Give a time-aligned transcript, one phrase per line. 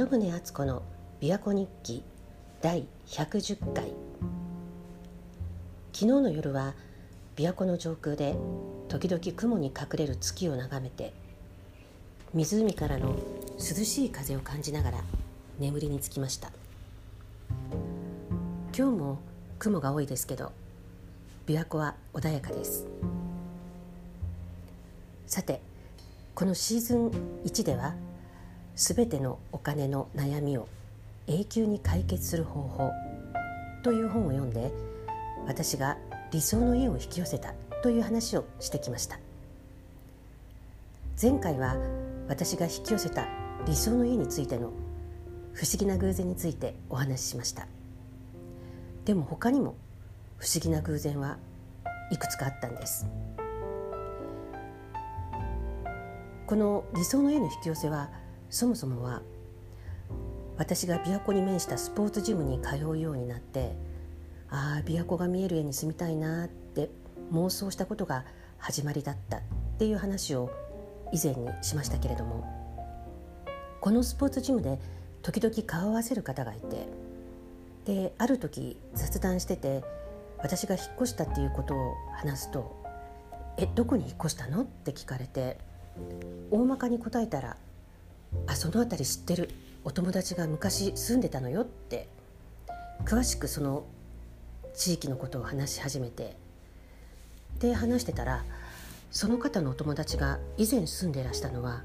[0.00, 0.82] 鳩宗敦子の
[1.20, 2.02] 琵琶湖日記
[2.62, 3.92] 第110回。
[5.92, 6.72] 昨日の夜は
[7.36, 8.34] 琵琶湖の上空で
[8.88, 11.12] 時々雲に隠れる月を眺めて
[12.32, 13.14] 湖からの
[13.58, 15.04] 涼しい風を感じながら
[15.58, 16.50] 眠りにつきました。
[18.74, 19.18] 今日も
[19.58, 20.52] 雲が多いですけど
[21.46, 22.86] 琵琶湖は穏やかです。
[25.26, 25.60] さて
[26.34, 27.08] このシーズン
[27.44, 27.94] 1では
[28.80, 30.66] すべてのお金の悩みを
[31.26, 32.90] 永久に解決する方法。
[33.82, 34.72] という本を読んで
[35.46, 35.98] 私が
[36.32, 37.52] 理想の家を引き寄せた
[37.82, 39.20] という話をしてきました。
[41.20, 41.76] 前回は
[42.26, 43.28] 私が引き寄せた
[43.66, 44.72] 理想の家についての
[45.52, 47.66] 不思議な偶然についてお話ししました。
[49.04, 49.74] でも他にも
[50.38, 51.36] 不思議な偶然は
[52.10, 53.06] いくつかあったんです。
[56.46, 58.08] この理想の家の引き寄せは
[58.50, 59.22] そもそもは
[60.58, 63.74] 私が琵琶湖に面したスポーツジムに通うようになって
[64.50, 66.90] ああ琵琶湖が見える家に住みたいなって
[67.32, 68.24] 妄想したことが
[68.58, 69.40] 始まりだったっ
[69.78, 70.50] ていう話を
[71.12, 72.44] 以前にしましたけれども
[73.80, 74.78] このスポーツジムで
[75.22, 76.88] 時々顔を合わせる方がいて
[77.86, 79.82] である時雑談してて
[80.38, 82.76] 私が引っ越したっていうことを話すと
[83.56, 85.58] 「えどこに引っ越したの?」って聞かれて
[86.50, 87.56] 大まかに答えたら
[88.46, 89.50] あその辺り知ってる。
[89.82, 92.08] お友達が昔住んでたのよって。
[93.04, 93.84] 詳しくその
[94.74, 96.36] 地域のことを話し始めて。
[97.58, 98.44] で話してたら
[99.10, 101.82] その方のお友達が以前住んでいらしたのは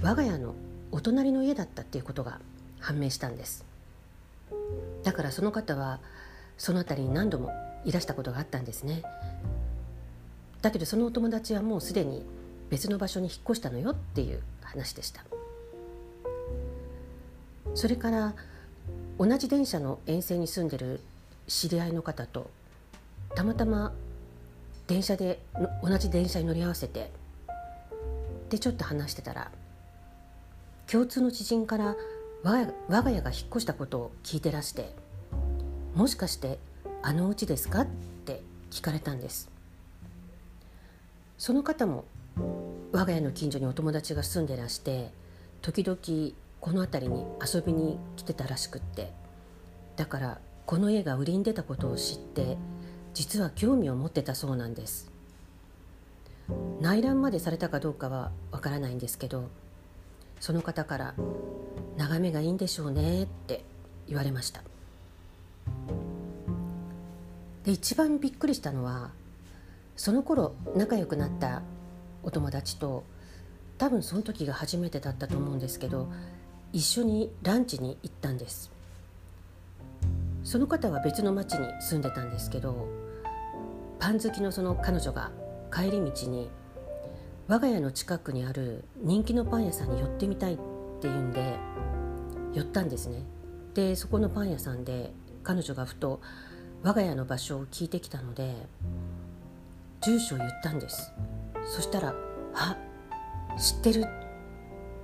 [0.00, 0.54] 我が家の
[0.92, 2.40] お隣の家だったっていうことが
[2.80, 3.64] 判明したんです。
[5.02, 6.00] だからその方は
[6.56, 7.52] その辺りに何度も
[7.84, 9.02] いらしたことがあったんですね。
[10.62, 12.24] だけどそのお友達はもうすでに
[12.70, 15.24] 別の場所に引っ越したのよっていう話でした。
[17.78, 18.34] それから
[19.20, 21.00] 同じ電車の沿線に住んでる
[21.46, 22.50] 知り合いの方と
[23.36, 23.92] たまたま
[24.88, 25.40] 電車で
[25.80, 27.12] 同じ電車に乗り合わせて
[28.50, 29.52] でちょっと話してたら
[30.90, 31.94] 共通の知人から
[32.42, 32.66] 我
[33.00, 34.92] が家が引っ越したことを聞いてらして
[35.94, 36.58] 「もしかして
[37.02, 37.86] あのうちですか?」っ
[38.24, 39.48] て聞かれたんです
[41.38, 42.06] その方も
[42.90, 45.12] 我が家の近所にお友達が住んでらして
[45.62, 49.12] 時々この辺りに遊びに来てたらしくって。
[49.96, 52.56] だからこの家が売りに出たことを知って
[53.14, 55.10] 実は興味を持ってたそうなんです。
[56.80, 59.48] 内覧までされたかどうかはわからないんですけど
[60.40, 61.14] その方から
[61.98, 63.64] 「眺めがいいんでしょうね」って
[64.06, 64.62] 言われました。
[67.64, 69.10] で一番びっくりしたのは
[69.96, 71.62] その頃仲良くなった
[72.22, 73.04] お友達と
[73.78, 76.08] 多分その時が初めてだったと思うんですけど
[76.72, 78.70] 一緒にランチに行ったんです。
[80.44, 82.88] その方は別の町に住んでたんですけど
[83.98, 85.30] パン好きのその彼女が
[85.74, 86.48] 帰り道に
[87.48, 90.58] 我が家の近くにある人気のパン屋さんに寄ってみたいっ
[91.00, 91.56] ていうんで
[92.54, 93.22] 寄ったんですね。
[93.74, 95.12] でそこのパン屋さんで
[95.42, 96.20] 彼女がふと
[96.82, 98.54] 我が家の場所を聞いてきたので
[100.00, 101.12] 住所を言ったんです。
[101.66, 102.14] そしたら
[102.54, 102.76] 「あ
[103.58, 104.06] 知ってる。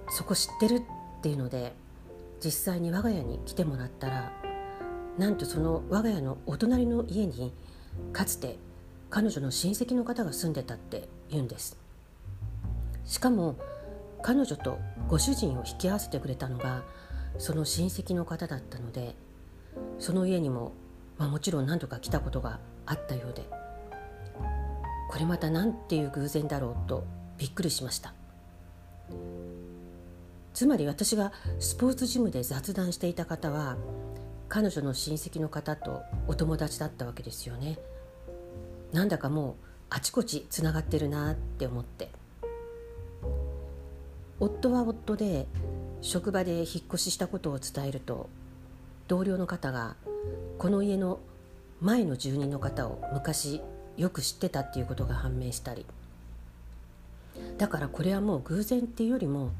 [0.08, 0.86] そこ知ってる」って
[1.24, 1.72] ていうので
[2.44, 4.30] 実際に我が家に来てもらったら
[5.16, 7.54] なんとその我が家のお隣の家に
[8.12, 8.58] かつて
[9.08, 11.78] 彼女の親戚の方が住んでたって言うんです。
[13.06, 13.56] しかも
[14.22, 16.82] 彼女とご主人を引き合わせてくれたのが
[17.38, 19.14] その親戚の方だったので
[19.98, 20.72] その家にも、
[21.16, 23.48] まあ、もちろん何度か来たことがあったようで
[25.10, 27.06] これまた何ていう偶然だろうと
[27.38, 28.14] びっくりしました。
[30.54, 33.76] つまり私がスポーツジムで雑談していた方は
[34.48, 37.76] 彼女の親戚の方とお友達だったわけですよね。
[38.92, 39.54] なんだかもう
[39.90, 42.08] あちこちつながってるなって思って。
[44.38, 45.46] 夫は夫で
[46.00, 48.28] 職場で引っ越ししたことを伝えると
[49.08, 49.96] 同僚の方が
[50.58, 51.18] この家の
[51.80, 53.60] 前の住人の方を昔
[53.96, 55.84] よく知ってたっていうことが判明したり。
[57.58, 59.50] だからこれはもう偶然っていうよりも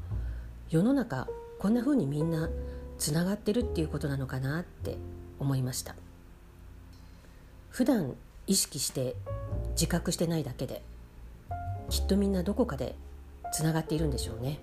[0.69, 1.27] 世の中
[1.59, 2.49] こんな風にみんな
[2.97, 4.97] つながってるっていうことなのかなって
[5.39, 5.95] 思いました。
[7.69, 8.15] 普段
[8.47, 9.15] 意識して
[9.71, 10.81] 自覚してないだけで
[11.89, 12.95] きっとみんなどこかで
[13.53, 14.59] つながっているんでしょうね。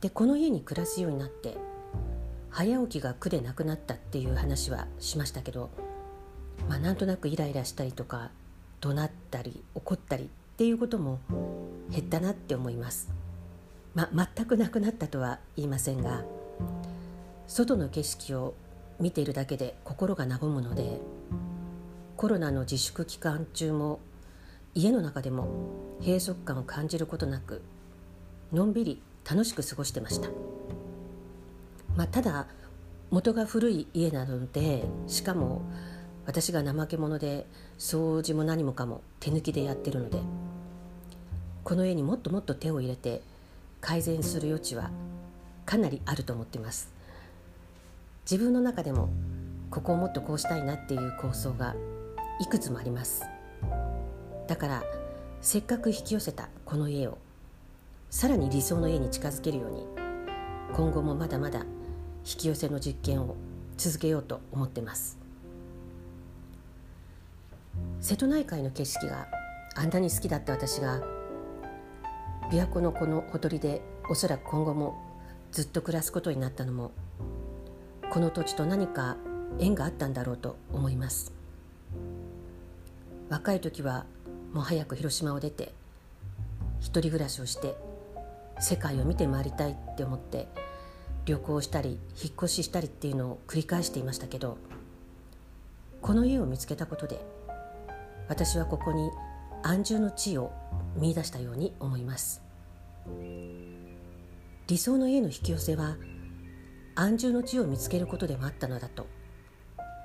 [0.00, 1.56] でこの家に暮らすようになって
[2.50, 5.70] 早起きが苦でなくなったっていう話はしましたけど
[6.68, 8.30] まあなんとなくイライラしたりとか
[8.80, 10.26] 怒鳴ったり怒ったりっ
[10.56, 11.20] ていうことも
[11.90, 13.21] 減ったなって思います。
[13.94, 16.22] ま全くなくなったとは言いませんが
[17.46, 18.54] 外の景色を
[18.98, 21.00] 見ているだけで心が和むので
[22.16, 24.00] コロナの自粛期間中も
[24.74, 25.48] 家の中でも
[26.00, 27.62] 閉塞感を感じることなく
[28.52, 30.28] のんびり楽しく過ごしてました、
[31.96, 32.46] まあ、ただ
[33.10, 35.62] 元が古い家なのでしかも
[36.24, 37.46] 私が怠け者で
[37.78, 40.18] 掃除も何もかも手抜きでやってるので
[41.64, 43.22] この家にもっともっと手を入れて
[43.82, 44.90] 改善する余地は
[45.66, 46.90] かなりあると思っています。
[48.30, 49.10] 自分の中でも
[49.70, 51.74] ここをもっとこうしたいなっていう構想が
[52.40, 53.24] いくつもあります。
[54.46, 54.84] だから
[55.40, 57.18] せっかく引き寄せたこの家を
[58.08, 59.84] さらに理想の家に近づけるように
[60.74, 61.60] 今後もまだまだ
[62.24, 63.34] 引き寄せの実験を
[63.76, 65.18] 続けようと思ってます。
[68.00, 69.26] 瀬戸内海の景色が
[69.74, 71.02] あんなに好きだった私が
[72.52, 75.00] 琵琶湖のこのほとりでおそらく今後も
[75.52, 76.92] ずっと暮らすことになったのも
[78.10, 79.16] この土地と何か
[79.58, 81.32] 縁があったんだろうと思います。
[83.30, 84.04] 若い時は
[84.52, 85.72] もう早く広島を出て
[86.80, 87.74] 一人暮らしをして
[88.60, 90.46] 世界を見て回りたいって思って
[91.24, 94.58] 旅行したり引っ越ししたりっていうのを繰り返していましたけど
[96.02, 97.24] この家を見つけたことで
[98.28, 99.08] 私はここに
[99.62, 100.52] 安住の地を
[100.96, 102.42] 見出したように思います。
[104.66, 105.96] 理想の家の引き寄せは
[106.94, 109.06] 安住の地を見つけることでもあったのだと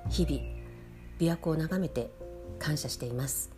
[0.08, 0.36] 日々
[1.18, 2.10] 琵琶湖を眺めて
[2.58, 3.50] 感謝しています。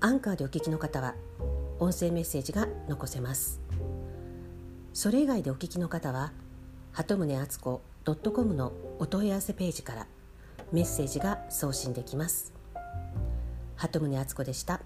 [0.00, 1.14] アンカーでお聞きの方は
[1.78, 3.60] 音声メッセージが残せます。
[4.92, 6.32] それ以外でお聞きの方は
[6.92, 10.06] 鳩宗敦子 .com のお問い合わせページから
[10.72, 12.52] メッセージが送信できます。
[13.82, 14.80] 鳩宗敦子でした。